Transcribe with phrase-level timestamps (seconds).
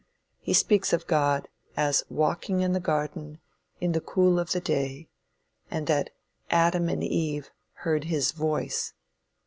[0.39, 1.47] He speaks of God
[1.77, 3.39] as "walking in the garden
[3.79, 5.09] in the cool of the day;"
[5.69, 6.09] and that
[6.49, 8.93] Adam and Eve "heard his voice."